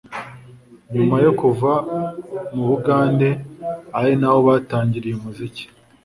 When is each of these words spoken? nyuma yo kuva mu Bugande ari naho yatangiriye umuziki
nyuma 0.93 1.15
yo 1.25 1.31
kuva 1.39 1.71
mu 2.53 2.63
Bugande 2.69 3.29
ari 3.99 4.13
naho 4.19 4.39
yatangiriye 4.55 5.15
umuziki 5.17 5.63